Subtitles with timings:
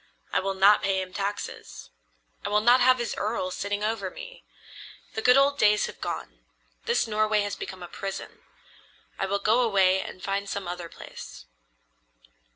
[0.33, 1.91] I will not pay him taxes.
[2.43, 4.43] I will not have his earl sitting over me.
[5.13, 6.39] The good old days have gone.
[6.85, 8.41] This Norway has become a prison.
[9.19, 11.45] I will go away and find some other place."